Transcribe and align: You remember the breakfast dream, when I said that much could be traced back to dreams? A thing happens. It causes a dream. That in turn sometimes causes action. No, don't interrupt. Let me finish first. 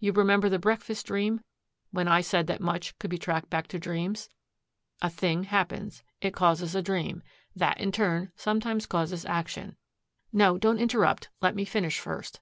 You 0.00 0.10
remember 0.10 0.48
the 0.48 0.58
breakfast 0.58 1.06
dream, 1.06 1.40
when 1.92 2.08
I 2.08 2.20
said 2.20 2.48
that 2.48 2.60
much 2.60 2.98
could 2.98 3.10
be 3.10 3.16
traced 3.16 3.48
back 3.48 3.68
to 3.68 3.78
dreams? 3.78 4.28
A 5.00 5.08
thing 5.08 5.44
happens. 5.44 6.02
It 6.20 6.34
causes 6.34 6.74
a 6.74 6.82
dream. 6.82 7.22
That 7.54 7.78
in 7.78 7.92
turn 7.92 8.32
sometimes 8.34 8.86
causes 8.86 9.24
action. 9.24 9.76
No, 10.32 10.58
don't 10.58 10.80
interrupt. 10.80 11.28
Let 11.40 11.54
me 11.54 11.64
finish 11.64 12.00
first. 12.00 12.40